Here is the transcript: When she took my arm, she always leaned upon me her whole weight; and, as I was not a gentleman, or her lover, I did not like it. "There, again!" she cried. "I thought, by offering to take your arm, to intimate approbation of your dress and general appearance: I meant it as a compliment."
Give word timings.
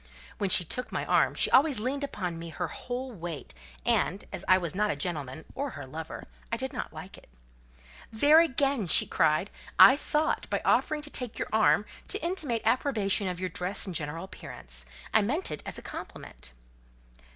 When 0.39 0.49
she 0.49 0.65
took 0.65 0.91
my 0.91 1.05
arm, 1.05 1.35
she 1.35 1.51
always 1.51 1.77
leaned 1.79 2.03
upon 2.03 2.39
me 2.39 2.49
her 2.49 2.69
whole 2.69 3.11
weight; 3.11 3.53
and, 3.85 4.25
as 4.33 4.43
I 4.47 4.57
was 4.57 4.73
not 4.73 4.89
a 4.89 4.95
gentleman, 4.95 5.45
or 5.53 5.69
her 5.69 5.85
lover, 5.85 6.27
I 6.51 6.57
did 6.57 6.73
not 6.73 6.91
like 6.91 7.19
it. 7.19 7.29
"There, 8.11 8.39
again!" 8.39 8.87
she 8.87 9.05
cried. 9.05 9.51
"I 9.77 9.95
thought, 9.95 10.49
by 10.49 10.59
offering 10.65 11.03
to 11.03 11.11
take 11.11 11.37
your 11.37 11.49
arm, 11.53 11.85
to 12.07 12.25
intimate 12.25 12.63
approbation 12.65 13.27
of 13.27 13.39
your 13.39 13.49
dress 13.49 13.85
and 13.85 13.93
general 13.93 14.23
appearance: 14.25 14.87
I 15.13 15.21
meant 15.21 15.51
it 15.51 15.61
as 15.67 15.77
a 15.77 15.83
compliment." 15.83 16.53